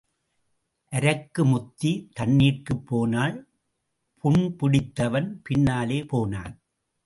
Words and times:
அரக்கு 0.91 1.45
முத்தி 1.45 2.09
தண்ணீர்க்குப் 2.13 2.85
போனாள் 2.85 3.37
புண் 4.23 4.55
பிடித்தவன் 4.55 5.41
பின்னாலே 5.43 6.05
போனான். 6.05 6.61